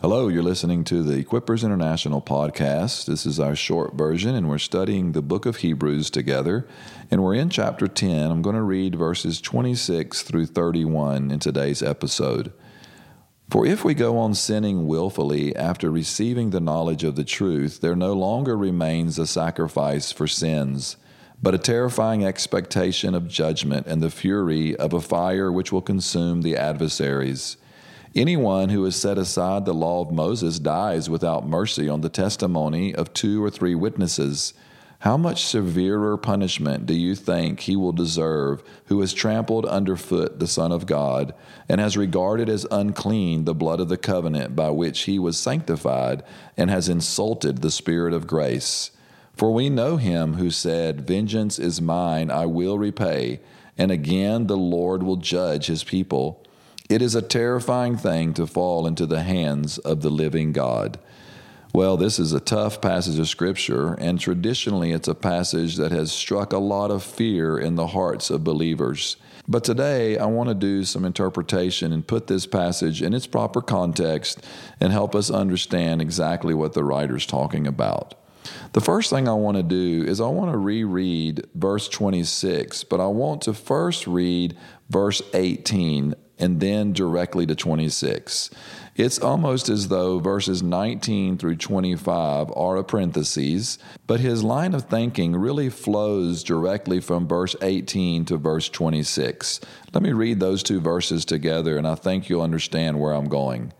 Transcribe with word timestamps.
Hello, 0.00 0.28
you're 0.28 0.44
listening 0.44 0.84
to 0.84 1.02
the 1.02 1.20
Equippers 1.24 1.64
International 1.64 2.22
podcast. 2.22 3.06
This 3.06 3.26
is 3.26 3.40
our 3.40 3.56
short 3.56 3.94
version, 3.94 4.36
and 4.36 4.48
we're 4.48 4.58
studying 4.58 5.10
the 5.10 5.22
book 5.22 5.44
of 5.44 5.56
Hebrews 5.56 6.08
together. 6.08 6.68
And 7.10 7.20
we're 7.20 7.34
in 7.34 7.50
chapter 7.50 7.88
10. 7.88 8.30
I'm 8.30 8.40
going 8.40 8.54
to 8.54 8.62
read 8.62 8.94
verses 8.94 9.40
26 9.40 10.22
through 10.22 10.46
31 10.46 11.32
in 11.32 11.40
today's 11.40 11.82
episode. 11.82 12.52
For 13.50 13.66
if 13.66 13.84
we 13.84 13.92
go 13.92 14.16
on 14.18 14.34
sinning 14.34 14.86
willfully 14.86 15.56
after 15.56 15.90
receiving 15.90 16.50
the 16.50 16.60
knowledge 16.60 17.02
of 17.02 17.16
the 17.16 17.24
truth, 17.24 17.80
there 17.80 17.96
no 17.96 18.12
longer 18.12 18.56
remains 18.56 19.18
a 19.18 19.26
sacrifice 19.26 20.12
for 20.12 20.28
sins, 20.28 20.96
but 21.42 21.56
a 21.56 21.58
terrifying 21.58 22.24
expectation 22.24 23.16
of 23.16 23.26
judgment 23.26 23.88
and 23.88 24.00
the 24.00 24.10
fury 24.10 24.76
of 24.76 24.92
a 24.92 25.00
fire 25.00 25.50
which 25.50 25.72
will 25.72 25.82
consume 25.82 26.42
the 26.42 26.56
adversaries. 26.56 27.56
Anyone 28.14 28.70
who 28.70 28.84
has 28.84 28.96
set 28.96 29.18
aside 29.18 29.64
the 29.64 29.74
law 29.74 30.00
of 30.00 30.10
Moses 30.10 30.58
dies 30.58 31.10
without 31.10 31.46
mercy 31.46 31.88
on 31.88 32.00
the 32.00 32.08
testimony 32.08 32.94
of 32.94 33.12
two 33.12 33.44
or 33.44 33.50
three 33.50 33.74
witnesses. 33.74 34.54
How 35.02 35.16
much 35.16 35.44
severer 35.44 36.16
punishment 36.16 36.86
do 36.86 36.94
you 36.94 37.14
think 37.14 37.60
he 37.60 37.76
will 37.76 37.92
deserve 37.92 38.64
who 38.86 39.00
has 39.00 39.12
trampled 39.12 39.64
underfoot 39.66 40.40
the 40.40 40.48
Son 40.48 40.72
of 40.72 40.86
God 40.86 41.34
and 41.68 41.80
has 41.80 41.96
regarded 41.96 42.48
as 42.48 42.66
unclean 42.70 43.44
the 43.44 43.54
blood 43.54 43.78
of 43.78 43.88
the 43.88 43.96
covenant 43.96 44.56
by 44.56 44.70
which 44.70 45.02
he 45.02 45.18
was 45.18 45.38
sanctified 45.38 46.24
and 46.56 46.68
has 46.68 46.88
insulted 46.88 47.58
the 47.58 47.70
Spirit 47.70 48.12
of 48.12 48.26
grace? 48.26 48.90
For 49.34 49.54
we 49.54 49.68
know 49.68 49.98
him 49.98 50.34
who 50.34 50.50
said, 50.50 51.06
Vengeance 51.06 51.60
is 51.60 51.80
mine, 51.80 52.28
I 52.28 52.46
will 52.46 52.76
repay, 52.76 53.38
and 53.76 53.92
again 53.92 54.48
the 54.48 54.56
Lord 54.56 55.04
will 55.04 55.16
judge 55.16 55.66
his 55.66 55.84
people. 55.84 56.42
It 56.88 57.02
is 57.02 57.14
a 57.14 57.20
terrifying 57.20 57.98
thing 57.98 58.32
to 58.34 58.46
fall 58.46 58.86
into 58.86 59.04
the 59.04 59.22
hands 59.22 59.76
of 59.76 60.00
the 60.00 60.08
living 60.08 60.52
God. 60.52 60.98
Well, 61.74 61.98
this 61.98 62.18
is 62.18 62.32
a 62.32 62.40
tough 62.40 62.80
passage 62.80 63.18
of 63.18 63.28
Scripture, 63.28 63.92
and 63.92 64.18
traditionally 64.18 64.92
it's 64.92 65.06
a 65.06 65.14
passage 65.14 65.76
that 65.76 65.92
has 65.92 66.10
struck 66.10 66.50
a 66.50 66.58
lot 66.58 66.90
of 66.90 67.02
fear 67.02 67.58
in 67.58 67.74
the 67.74 67.88
hearts 67.88 68.30
of 68.30 68.42
believers. 68.42 69.18
But 69.46 69.64
today 69.64 70.16
I 70.16 70.24
want 70.26 70.48
to 70.48 70.54
do 70.54 70.82
some 70.82 71.04
interpretation 71.04 71.92
and 71.92 72.06
put 72.06 72.26
this 72.26 72.46
passage 72.46 73.02
in 73.02 73.12
its 73.12 73.26
proper 73.26 73.60
context 73.60 74.42
and 74.80 74.90
help 74.90 75.14
us 75.14 75.30
understand 75.30 76.00
exactly 76.00 76.54
what 76.54 76.72
the 76.72 76.84
writer's 76.84 77.26
talking 77.26 77.66
about. 77.66 78.14
The 78.72 78.80
first 78.80 79.10
thing 79.10 79.28
I 79.28 79.34
want 79.34 79.58
to 79.58 79.62
do 79.62 80.04
is 80.08 80.22
I 80.22 80.28
want 80.28 80.52
to 80.52 80.56
reread 80.56 81.46
verse 81.54 81.86
26, 81.86 82.84
but 82.84 82.98
I 82.98 83.08
want 83.08 83.42
to 83.42 83.52
first 83.52 84.06
read 84.06 84.56
verse 84.88 85.20
18 85.34 86.14
and 86.38 86.60
then 86.60 86.92
directly 86.92 87.46
to 87.46 87.54
26. 87.54 88.50
It's 88.96 89.18
almost 89.20 89.68
as 89.68 89.88
though 89.88 90.18
verses 90.18 90.62
19 90.62 91.38
through 91.38 91.56
25 91.56 92.50
are 92.56 92.76
a 92.76 92.84
parenthesis, 92.84 93.78
but 94.06 94.20
his 94.20 94.42
line 94.42 94.74
of 94.74 94.86
thinking 94.86 95.36
really 95.36 95.70
flows 95.70 96.42
directly 96.42 97.00
from 97.00 97.28
verse 97.28 97.54
18 97.62 98.24
to 98.24 98.36
verse 98.36 98.68
26. 98.68 99.60
Let 99.92 100.02
me 100.02 100.12
read 100.12 100.40
those 100.40 100.62
two 100.62 100.80
verses 100.80 101.24
together, 101.24 101.76
and 101.76 101.86
I 101.86 101.94
think 101.94 102.28
you'll 102.28 102.42
understand 102.42 102.98
where 102.98 103.12
I'm 103.12 103.28
going. 103.28 103.72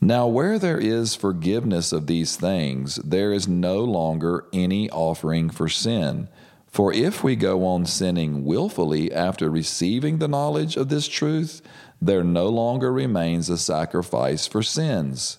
Now, 0.00 0.26
where 0.26 0.58
there 0.58 0.80
is 0.80 1.14
forgiveness 1.14 1.92
of 1.92 2.06
these 2.06 2.36
things, 2.36 2.96
there 2.96 3.34
is 3.34 3.46
no 3.46 3.84
longer 3.84 4.46
any 4.50 4.88
offering 4.88 5.50
for 5.50 5.68
sin. 5.68 6.28
For 6.70 6.92
if 6.92 7.24
we 7.24 7.34
go 7.34 7.66
on 7.66 7.84
sinning 7.84 8.44
willfully 8.44 9.12
after 9.12 9.50
receiving 9.50 10.18
the 10.18 10.28
knowledge 10.28 10.76
of 10.76 10.88
this 10.88 11.08
truth, 11.08 11.62
there 12.00 12.24
no 12.24 12.48
longer 12.48 12.92
remains 12.92 13.50
a 13.50 13.58
sacrifice 13.58 14.46
for 14.46 14.62
sins. 14.62 15.38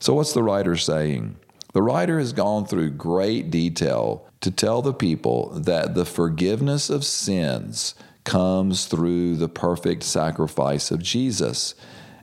So, 0.00 0.14
what's 0.14 0.32
the 0.32 0.42
writer 0.42 0.76
saying? 0.76 1.36
The 1.72 1.82
writer 1.82 2.18
has 2.18 2.32
gone 2.32 2.66
through 2.66 2.90
great 2.90 3.50
detail 3.50 4.28
to 4.40 4.50
tell 4.50 4.82
the 4.82 4.92
people 4.92 5.50
that 5.50 5.94
the 5.94 6.04
forgiveness 6.04 6.90
of 6.90 7.04
sins 7.04 7.94
comes 8.24 8.86
through 8.86 9.36
the 9.36 9.48
perfect 9.48 10.02
sacrifice 10.02 10.90
of 10.90 11.02
Jesus. 11.02 11.74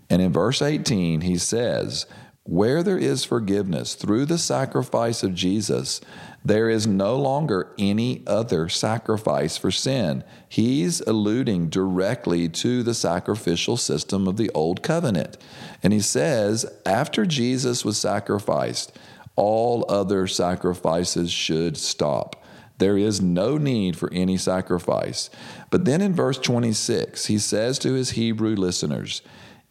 And 0.09 0.21
in 0.21 0.31
verse 0.31 0.61
18, 0.61 1.21
he 1.21 1.37
says, 1.37 2.05
Where 2.51 2.83
there 2.83 2.97
is 2.97 3.23
forgiveness 3.23 3.95
through 3.95 4.25
the 4.25 4.37
sacrifice 4.37 5.23
of 5.23 5.33
Jesus, 5.33 6.01
there 6.43 6.69
is 6.69 6.85
no 6.85 7.15
longer 7.15 7.73
any 7.79 8.23
other 8.27 8.67
sacrifice 8.67 9.55
for 9.55 9.71
sin. 9.71 10.25
He's 10.49 10.99
alluding 10.99 11.69
directly 11.69 12.49
to 12.49 12.83
the 12.83 12.93
sacrificial 12.93 13.77
system 13.77 14.27
of 14.27 14.35
the 14.35 14.51
Old 14.53 14.83
Covenant. 14.83 15.37
And 15.81 15.93
he 15.93 16.01
says, 16.01 16.65
after 16.85 17.25
Jesus 17.25 17.85
was 17.85 17.97
sacrificed, 17.97 18.99
all 19.37 19.85
other 19.87 20.27
sacrifices 20.27 21.31
should 21.31 21.77
stop. 21.77 22.43
There 22.79 22.97
is 22.97 23.21
no 23.21 23.57
need 23.57 23.95
for 23.95 24.11
any 24.11 24.35
sacrifice. 24.35 25.29
But 25.69 25.85
then 25.85 26.01
in 26.01 26.13
verse 26.13 26.37
26, 26.37 27.27
he 27.27 27.37
says 27.37 27.79
to 27.79 27.93
his 27.93 28.09
Hebrew 28.09 28.57
listeners, 28.57 29.21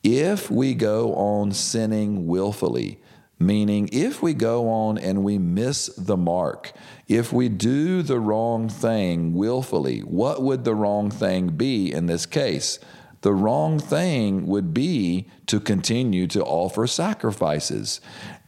If 0.03 0.51
we 0.51 0.75
go 0.75 1.15
on 1.15 1.53
sinning 1.53 2.27
willfully, 2.27 3.01
Meaning, 3.43 3.89
if 3.91 4.23
we 4.23 4.35
go 4.35 4.69
on 4.69 4.99
and 4.99 5.25
we 5.25 5.39
miss 5.39 5.87
the 5.97 6.19
mark, 6.19 6.75
if 7.09 7.33
we 7.33 7.49
do 7.49 8.03
the 8.03 8.21
wrong 8.21 8.69
thing 8.69 9.33
willfully, 9.33 10.01
what 10.01 10.43
would 10.43 10.65
the 10.65 10.75
wrong 10.75 11.11
thing 11.11 11.49
be 11.49 11.91
in 11.91 12.05
this 12.05 12.27
case? 12.27 12.79
The 13.23 13.35
wrong 13.35 13.79
thing 13.79 14.47
would 14.47 14.73
be 14.73 15.29
to 15.47 15.61
continue 15.61 16.27
to 16.29 16.43
offer 16.45 16.87
sacrifices. 16.87 18.01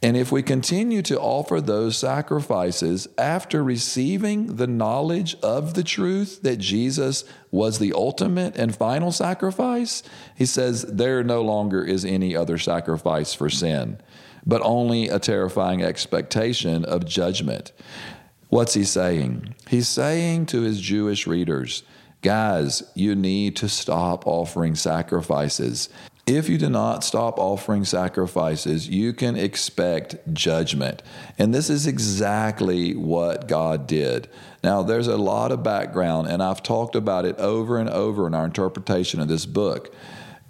And 0.02 0.16
if 0.16 0.32
we 0.32 0.42
continue 0.42 1.02
to 1.02 1.20
offer 1.20 1.60
those 1.60 1.96
sacrifices 1.96 3.06
after 3.18 3.62
receiving 3.62 4.56
the 4.56 4.66
knowledge 4.66 5.36
of 5.42 5.74
the 5.74 5.84
truth 5.84 6.42
that 6.42 6.56
Jesus 6.56 7.24
was 7.50 7.78
the 7.78 7.92
ultimate 7.92 8.56
and 8.56 8.74
final 8.74 9.12
sacrifice, 9.12 10.02
he 10.34 10.46
says 10.46 10.82
there 10.82 11.22
no 11.22 11.42
longer 11.42 11.84
is 11.84 12.04
any 12.04 12.34
other 12.34 12.56
sacrifice 12.56 13.34
for 13.34 13.50
sin 13.50 13.98
but 14.44 14.62
only 14.62 15.08
a 15.08 15.18
terrifying 15.18 15.82
expectation 15.82 16.84
of 16.84 17.06
judgment. 17.06 17.72
What's 18.48 18.74
he 18.74 18.84
saying? 18.84 19.54
He's 19.68 19.88
saying 19.88 20.46
to 20.46 20.62
his 20.62 20.80
Jewish 20.80 21.26
readers, 21.26 21.84
guys, 22.22 22.82
you 22.94 23.14
need 23.14 23.56
to 23.56 23.68
stop 23.68 24.26
offering 24.26 24.74
sacrifices. 24.74 25.88
If 26.24 26.48
you 26.48 26.56
do 26.56 26.70
not 26.70 27.02
stop 27.02 27.36
offering 27.38 27.84
sacrifices, 27.84 28.88
you 28.88 29.12
can 29.12 29.36
expect 29.36 30.16
judgment. 30.32 31.02
And 31.36 31.52
this 31.52 31.68
is 31.68 31.88
exactly 31.88 32.94
what 32.94 33.48
God 33.48 33.88
did. 33.88 34.28
Now, 34.62 34.82
there's 34.82 35.08
a 35.08 35.16
lot 35.16 35.50
of 35.50 35.64
background, 35.64 36.28
and 36.28 36.40
I've 36.40 36.62
talked 36.62 36.94
about 36.94 37.24
it 37.24 37.36
over 37.38 37.78
and 37.78 37.90
over 37.90 38.28
in 38.28 38.34
our 38.34 38.44
interpretation 38.44 39.20
of 39.20 39.26
this 39.26 39.46
book. 39.46 39.92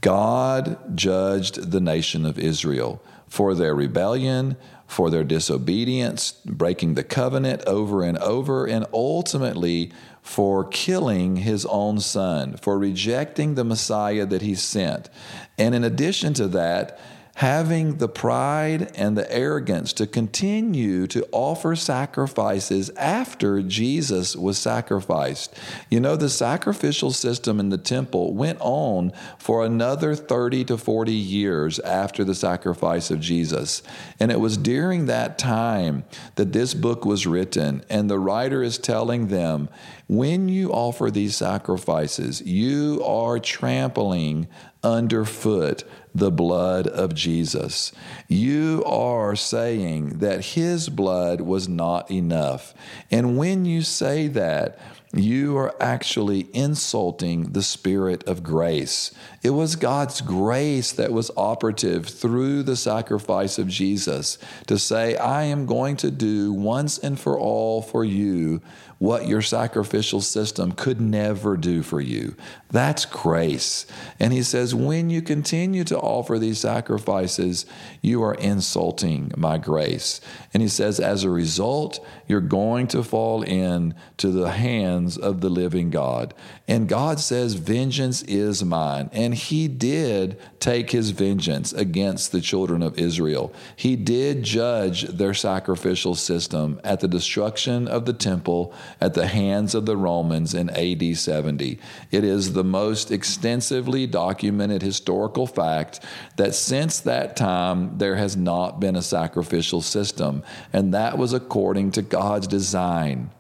God 0.03 0.95
judged 0.95 1.71
the 1.71 1.81
nation 1.81 2.27
of 2.27 2.39
Israel 2.39 3.03
for 3.27 3.55
their 3.55 3.75
rebellion, 3.75 4.59
for 4.93 5.09
their 5.09 5.25
disobedience, 5.25 6.33
breaking 6.45 6.93
the 6.95 7.03
covenant 7.03 7.63
over 7.67 8.03
and 8.03 8.19
over, 8.19 8.67
and 8.67 8.85
ultimately 8.93 9.91
for 10.21 10.65
killing 10.65 11.37
his 11.37 11.65
own 11.65 11.99
son, 11.99 12.55
for 12.59 12.79
rejecting 12.79 13.55
the 13.55 13.65
Messiah 13.65 14.27
that 14.27 14.43
he 14.43 14.55
sent. 14.55 15.09
And 15.57 15.75
in 15.75 15.83
addition 15.83 16.35
to 16.35 16.47
that, 16.49 17.01
having 17.37 17.97
the 17.97 18.09
pride 18.09 18.93
and 18.95 19.17
the 19.17 19.33
arrogance 19.33 19.93
to 19.95 20.07
continue 20.07 21.07
to 21.07 21.27
offer 21.33 21.75
sacrifices 21.75 22.91
after 22.91 23.63
Jesus 23.63 24.37
was 24.37 24.59
sacrificed. 24.59 25.55
You 25.89 26.01
know, 26.01 26.15
the 26.15 26.29
sacrificial 26.29 27.11
system 27.11 27.59
in 27.59 27.71
the 27.71 27.79
temple 27.79 28.35
went 28.35 28.59
on 28.61 29.13
for 29.39 29.65
another 29.65 30.15
30 30.15 30.65
to 30.67 30.77
40 30.77 31.13
years 31.13 31.79
after 31.81 32.23
the 32.23 32.35
sacrifice 32.35 33.11
of 33.11 33.21
Jesus. 33.21 33.83
And 34.21 34.31
it 34.31 34.41
was 34.41 34.59
during 34.59 35.07
that 35.07 35.39
time 35.39 36.05
that 36.37 36.53
this 36.53 36.75
book 36.75 37.05
was 37.07 37.27
written, 37.27 37.83
and 37.89 38.11
the 38.11 38.19
writer 38.19 38.63
is 38.63 38.77
telling 38.77 39.29
them 39.29 39.71
when 40.07 40.51
you 40.51 40.71
offer 40.71 41.11
these 41.11 41.35
sacrifices, 41.35 42.43
you 42.43 43.03
are 43.03 43.39
trampling 43.39 44.47
underfoot 44.83 45.85
the 46.15 46.31
blood 46.31 46.87
of 46.87 47.15
Jesus. 47.15 47.93
You 48.29 48.83
are 48.85 49.35
saying 49.35 50.19
that 50.19 50.45
his 50.45 50.89
blood 50.89 51.41
was 51.41 51.69
not 51.69 52.11
enough. 52.11 52.75
And 53.11 53.39
when 53.39 53.65
you 53.65 53.83
say 53.83 54.29
that, 54.29 54.79
you 55.15 55.59
are 55.59 55.75
actually 55.81 56.49
insulting 56.55 57.53
the 57.53 57.63
Spirit 57.63 58.27
of 58.27 58.43
grace. 58.43 59.13
It 59.43 59.51
was 59.51 59.77
God's 59.77 60.23
grace 60.23 60.93
that 60.93 61.13
was 61.13 61.31
operative 61.37 62.07
through 62.07 62.63
the 62.63 62.77
sacrifice 62.77 63.59
of 63.59 63.69
Jesus 63.69 64.39
to 64.69 64.79
say, 64.79 65.17
I 65.17 65.45
am 65.45 65.67
going 65.67 65.97
to 65.99 66.11
do 66.11 66.55
once 66.55 66.97
and 66.97 67.21
for 67.21 67.39
all 67.39 67.83
for 67.83 68.05
you 68.05 68.63
what 69.03 69.27
your 69.27 69.43
sacrificial 69.43 70.21
system 70.21 70.71
could 70.71 71.01
never 71.01 71.57
do 71.57 71.83
for 71.83 72.01
you. 72.01 72.37
That's 72.71 73.05
grace. 73.05 73.85
And 74.21 74.33
he 74.33 74.45
says, 74.45 74.77
when 74.77 75.11
you 75.11 75.23
continue 75.23 75.83
to 75.83 75.99
offer 75.99 76.39
these 76.39 76.61
sacrifices, 76.61 77.67
you 78.01 78.23
are 78.23 78.35
insulting 78.35 79.33
my 79.37 79.59
grace. 79.59 80.21
And 80.55 80.63
he 80.63 80.69
says, 80.69 81.01
as 81.01 81.25
a 81.25 81.31
result, 81.31 81.99
you're 82.29 82.41
going 82.41 82.87
to 82.89 83.03
fall 83.03 83.43
in 83.43 83.97
to 84.19 84.31
the 84.31 84.53
hands 84.53 85.19
of 85.19 85.41
the 85.41 85.51
living 85.51 85.91
God. 85.91 86.33
And 86.69 86.89
God 86.89 87.19
says, 87.19 87.55
vengeance 87.55 88.23
is 88.23 88.65
mine. 88.65 89.11
And 89.13 89.35
he 89.35 89.67
did 89.67 90.39
take 90.61 90.93
his 90.93 91.11
vengeance 91.11 91.73
against 91.73 92.31
the 92.31 92.41
children 92.41 92.85
of 92.85 92.97
Israel. 93.01 93.53
He 93.75 93.97
did 93.97 94.45
judge 94.45 95.03
their 95.09 95.35
sacrificial 95.35 96.15
system 96.15 96.81
at 96.85 97.01
the 97.01 97.09
destruction 97.09 97.89
of 97.89 98.07
the 98.07 98.13
temple 98.13 98.73
at 99.01 99.15
the 99.15 99.27
hands 99.27 99.75
of 99.75 99.87
the 99.87 99.97
Romans 99.97 100.55
in 100.55 100.71
AD 100.71 101.17
70. 101.17 101.79
It 102.11 102.25
is 102.25 102.53
the 102.53 102.65
most 102.65 103.11
extensively 103.11 104.07
documented 104.07 104.83
historical 104.83 105.47
fact 105.47 106.01
that 106.37 106.55
since 106.55 107.01
that 107.01 107.37
time 107.37 107.99
there 107.99 108.17
has 108.17 108.37
not 108.37 108.81
been 108.81 108.97
a 108.97 109.03
sacrificial 109.03 109.81
system, 109.81 110.43
and 110.73 110.95
that 110.95 111.19
was 111.19 111.33
according 111.33 111.93
to 111.93 112.03
God's 112.03 112.47
design. 112.47 113.31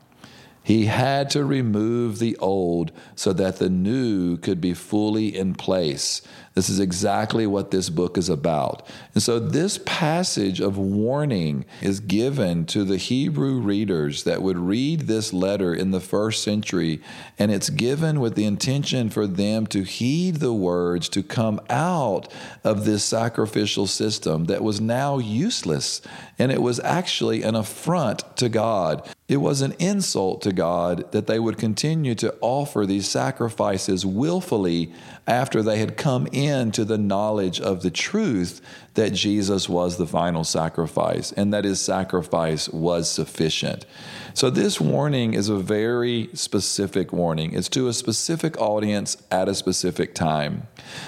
He 0.64 0.86
had 0.86 1.28
to 1.30 1.44
remove 1.44 2.18
the 2.18 2.36
old 2.36 2.92
so 3.16 3.32
that 3.32 3.56
the 3.56 3.68
new 3.68 4.36
could 4.36 4.60
be 4.60 4.74
fully 4.74 5.36
in 5.36 5.54
place. 5.54 6.22
This 6.54 6.68
is 6.68 6.78
exactly 6.78 7.46
what 7.46 7.70
this 7.70 7.88
book 7.88 8.18
is 8.18 8.28
about. 8.28 8.86
And 9.14 9.22
so, 9.22 9.38
this 9.38 9.78
passage 9.86 10.60
of 10.60 10.76
warning 10.76 11.64
is 11.80 11.98
given 11.98 12.66
to 12.66 12.84
the 12.84 12.98
Hebrew 12.98 13.58
readers 13.58 14.24
that 14.24 14.42
would 14.42 14.58
read 14.58 15.02
this 15.02 15.32
letter 15.32 15.74
in 15.74 15.92
the 15.92 16.00
first 16.00 16.42
century, 16.42 17.00
and 17.38 17.50
it's 17.50 17.70
given 17.70 18.20
with 18.20 18.34
the 18.34 18.44
intention 18.44 19.08
for 19.08 19.26
them 19.26 19.66
to 19.68 19.82
heed 19.82 20.36
the 20.36 20.52
words 20.52 21.08
to 21.10 21.22
come 21.22 21.58
out 21.70 22.30
of 22.62 22.84
this 22.84 23.02
sacrificial 23.02 23.86
system 23.86 24.44
that 24.44 24.62
was 24.62 24.80
now 24.80 25.18
useless, 25.18 26.02
and 26.38 26.52
it 26.52 26.60
was 26.60 26.78
actually 26.80 27.42
an 27.42 27.54
affront 27.54 28.36
to 28.36 28.50
God. 28.50 29.08
It 29.28 29.36
was 29.36 29.62
an 29.62 29.74
insult 29.78 30.42
to 30.42 30.52
God 30.52 31.10
that 31.12 31.28
they 31.28 31.38
would 31.38 31.56
continue 31.56 32.14
to 32.16 32.34
offer 32.40 32.84
these 32.84 33.08
sacrifices 33.08 34.04
willfully 34.04 34.92
after 35.26 35.62
they 35.62 35.78
had 35.78 35.96
come 35.96 36.26
into 36.26 36.84
the 36.84 36.98
knowledge 36.98 37.60
of 37.60 37.82
the 37.82 37.90
truth 37.90 38.60
that 38.94 39.12
Jesus 39.14 39.68
was 39.68 39.96
the 39.96 40.08
final 40.08 40.42
sacrifice 40.42 41.30
and 41.32 41.54
that 41.54 41.64
his 41.64 41.80
sacrifice 41.80 42.68
was 42.68 43.08
sufficient. 43.08 43.86
So, 44.34 44.50
this 44.50 44.80
warning 44.80 45.34
is 45.34 45.48
a 45.48 45.56
very 45.56 46.28
specific 46.34 47.12
warning. 47.12 47.54
It's 47.54 47.68
to 47.70 47.86
a 47.86 47.92
specific 47.92 48.60
audience 48.60 49.16
at 49.30 49.48
a 49.48 49.54
specific 49.54 50.14
time. 50.14 50.66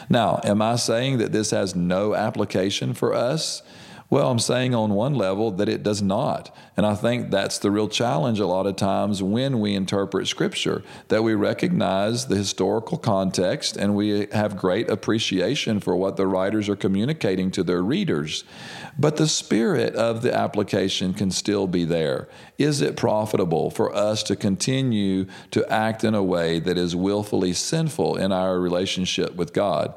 Now, 0.08 0.40
am 0.44 0.62
I 0.62 0.76
saying 0.76 1.19
that 1.19 1.32
this 1.32 1.50
has 1.50 1.75
no 1.75 2.14
application 2.14 2.94
for 2.94 3.12
us? 3.12 3.62
Well, 4.10 4.30
I'm 4.30 4.38
saying 4.38 4.74
on 4.74 4.92
one 4.92 5.14
level 5.14 5.50
that 5.52 5.68
it 5.68 5.82
does 5.82 6.02
not. 6.02 6.54
And 6.76 6.84
I 6.84 6.94
think 6.94 7.30
that's 7.30 7.58
the 7.58 7.70
real 7.70 7.88
challenge 7.88 8.38
a 8.38 8.46
lot 8.46 8.66
of 8.66 8.76
times 8.76 9.22
when 9.22 9.60
we 9.60 9.74
interpret 9.74 10.28
Scripture, 10.28 10.82
that 11.08 11.24
we 11.24 11.34
recognize 11.34 12.26
the 12.26 12.36
historical 12.36 12.98
context 12.98 13.76
and 13.76 13.96
we 13.96 14.26
have 14.32 14.56
great 14.56 14.90
appreciation 14.90 15.80
for 15.80 15.96
what 15.96 16.16
the 16.16 16.26
writers 16.26 16.68
are 16.68 16.76
communicating 16.76 17.50
to 17.52 17.62
their 17.62 17.82
readers. 17.82 18.44
But 18.98 19.16
the 19.16 19.26
spirit 19.26 19.94
of 19.94 20.22
the 20.22 20.34
application 20.34 21.14
can 21.14 21.30
still 21.30 21.66
be 21.66 21.84
there. 21.84 22.28
Is 22.58 22.82
it 22.82 22.96
profitable 22.96 23.70
for 23.70 23.94
us 23.94 24.22
to 24.24 24.36
continue 24.36 25.26
to 25.50 25.66
act 25.72 26.04
in 26.04 26.14
a 26.14 26.22
way 26.22 26.60
that 26.60 26.76
is 26.76 26.94
willfully 26.94 27.54
sinful 27.54 28.16
in 28.16 28.32
our 28.32 28.60
relationship 28.60 29.34
with 29.34 29.52
God? 29.52 29.94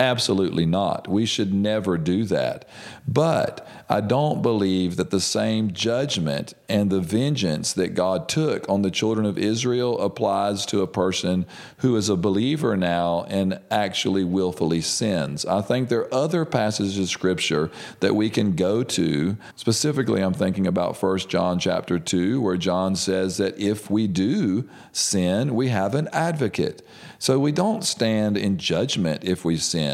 Absolutely 0.00 0.64
not. 0.64 1.08
We 1.08 1.26
should 1.26 1.52
never 1.52 1.98
do 1.98 2.24
that. 2.24 2.66
But 3.06 3.68
I 3.86 4.00
don't 4.00 4.40
believe 4.40 4.96
that 4.96 5.10
the 5.10 5.20
same 5.20 5.72
judgment 5.72 6.54
and 6.70 6.88
the 6.88 7.02
vengeance 7.02 7.74
that 7.74 7.88
God 7.88 8.26
took 8.26 8.66
on 8.66 8.80
the 8.80 8.90
children 8.90 9.26
of 9.26 9.36
Israel 9.36 10.00
applies 10.00 10.64
to 10.66 10.80
a 10.80 10.86
person 10.86 11.44
who 11.78 11.96
is 11.96 12.08
a 12.08 12.16
believer 12.16 12.78
now 12.78 13.26
and 13.28 13.60
actually 13.70 14.24
willfully 14.24 14.80
sins. 14.80 15.44
I 15.44 15.60
think 15.60 15.90
there 15.90 16.00
are 16.00 16.14
other 16.14 16.46
passages 16.46 16.98
of 16.98 17.10
scripture 17.10 17.70
that 17.98 18.16
we 18.16 18.30
can 18.30 18.56
go 18.56 18.82
to. 18.82 19.36
Specifically, 19.54 20.22
I'm 20.22 20.32
thinking 20.32 20.66
about 20.66 20.96
1 21.02 21.18
John 21.28 21.58
chapter 21.58 21.98
2 21.98 22.40
where 22.40 22.56
John 22.56 22.96
says 22.96 23.36
that 23.36 23.58
if 23.58 23.90
we 23.90 24.06
do 24.06 24.66
sin, 24.92 25.54
we 25.54 25.68
have 25.68 25.94
an 25.94 26.08
advocate. 26.12 26.80
So 27.18 27.38
we 27.38 27.52
don't 27.52 27.84
stand 27.84 28.38
in 28.38 28.56
judgment 28.56 29.24
if 29.24 29.44
we 29.44 29.58
sin. 29.58 29.89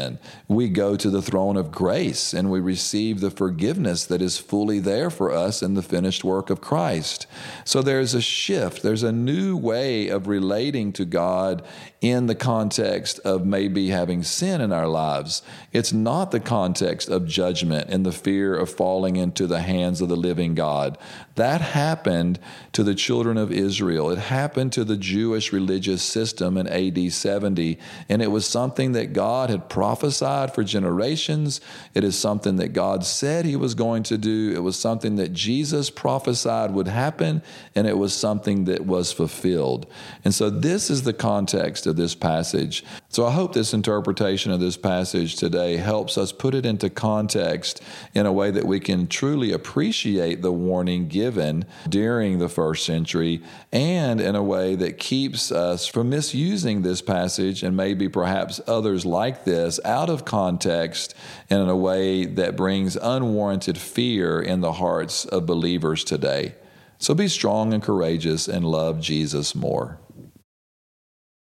We 0.47 0.69
go 0.69 0.95
to 0.95 1.09
the 1.09 1.21
throne 1.21 1.57
of 1.57 1.71
grace 1.71 2.33
and 2.33 2.49
we 2.49 2.59
receive 2.59 3.19
the 3.19 3.31
forgiveness 3.31 4.05
that 4.05 4.21
is 4.21 4.37
fully 4.37 4.79
there 4.79 5.09
for 5.09 5.31
us 5.31 5.61
in 5.61 5.73
the 5.73 5.81
finished 5.81 6.23
work 6.23 6.49
of 6.49 6.61
Christ. 6.61 7.27
So 7.65 7.81
there's 7.81 8.13
a 8.13 8.21
shift, 8.21 8.83
there's 8.83 9.03
a 9.03 9.11
new 9.11 9.57
way 9.57 10.07
of 10.07 10.27
relating 10.27 10.93
to 10.93 11.05
God 11.05 11.63
in 11.99 12.27
the 12.27 12.35
context 12.35 13.19
of 13.19 13.45
maybe 13.45 13.89
having 13.89 14.21
sin 14.21 14.61
in 14.61 14.71
our 14.71 14.87
lives. 14.87 15.41
It's 15.73 15.91
not 15.91 16.31
the 16.31 16.39
context 16.39 17.09
of 17.09 17.25
judgment 17.25 17.89
and 17.89 18.05
the 18.05 18.11
fear 18.11 18.55
of 18.55 18.69
falling 18.69 19.15
into 19.15 19.47
the 19.47 19.61
hands 19.61 19.99
of 20.01 20.09
the 20.09 20.15
living 20.15 20.53
God. 20.53 20.97
That 21.35 21.61
happened 21.61 22.39
to 22.73 22.83
the 22.83 22.95
children 22.95 23.37
of 23.37 23.51
Israel. 23.51 24.11
It 24.11 24.19
happened 24.19 24.73
to 24.73 24.83
the 24.83 24.97
Jewish 24.97 25.51
religious 25.51 26.03
system 26.03 26.57
in 26.57 26.67
AD 26.67 27.11
70, 27.11 27.79
and 28.09 28.21
it 28.21 28.31
was 28.31 28.45
something 28.45 28.91
that 28.91 29.13
God 29.13 29.49
had 29.49 29.69
prophesied 29.87 30.53
for 30.53 30.65
generations. 30.65 31.61
It 31.93 32.03
is 32.03 32.19
something 32.19 32.57
that 32.57 32.73
God 32.73 33.05
said 33.05 33.45
He 33.45 33.55
was 33.55 33.73
going 33.73 34.03
to 34.03 34.17
do. 34.17 34.51
It 34.53 34.59
was 34.59 34.77
something 34.77 35.15
that 35.15 35.31
Jesus 35.31 35.89
prophesied 35.89 36.71
would 36.71 36.89
happen, 36.89 37.41
and 37.73 37.87
it 37.87 37.97
was 37.97 38.13
something 38.13 38.65
that 38.65 38.85
was 38.85 39.13
fulfilled. 39.13 39.87
And 40.25 40.35
so, 40.35 40.49
this 40.49 40.89
is 40.89 41.03
the 41.03 41.13
context 41.13 41.87
of 41.87 41.95
this 41.95 42.15
passage. 42.15 42.83
So 43.09 43.25
I 43.25 43.31
hope 43.31 43.53
this 43.53 43.73
interpretation 43.73 44.51
of 44.51 44.59
this 44.59 44.75
passage 44.75 45.37
today 45.37 45.77
helps 45.77 46.17
us 46.17 46.33
put 46.33 46.53
it 46.53 46.65
into 46.65 46.89
context 46.89 47.81
in 48.13 48.25
a 48.25 48.33
way 48.33 48.51
that 48.51 48.65
we 48.65 48.81
can 48.81 49.07
truly 49.07 49.53
appreciate 49.53 50.41
the 50.41 50.51
warning 50.51 51.07
given 51.07 51.65
during 51.87 52.37
the 52.37 52.49
first 52.49 52.85
century 52.85 53.41
and 53.71 54.19
in 54.19 54.35
a 54.35 54.43
way 54.43 54.75
that 54.75 54.99
keeps 54.99 55.53
us 55.53 55.87
from 55.87 56.09
misusing 56.09 56.81
this 56.81 57.01
passage 57.01 57.63
and 57.63 57.77
maybe 57.77 58.09
perhaps 58.09 58.59
others 58.67 59.05
like 59.05 59.45
this 59.45 59.79
out 59.85 60.09
of 60.09 60.25
context 60.25 61.15
and 61.49 61.61
in 61.61 61.69
a 61.69 61.77
way 61.77 62.25
that 62.25 62.57
brings 62.57 62.97
unwarranted 62.97 63.77
fear 63.77 64.41
in 64.41 64.59
the 64.59 64.73
hearts 64.73 65.23
of 65.25 65.45
believers 65.45 66.03
today. 66.03 66.53
So 66.99 67.15
be 67.15 67.29
strong 67.29 67.73
and 67.73 67.81
courageous 67.81 68.49
and 68.49 68.65
love 68.65 68.99
Jesus 68.99 69.55
more. 69.55 69.97